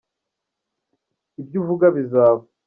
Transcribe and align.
Ibyuvuga 1.41 1.85
bizaba. 1.95 2.43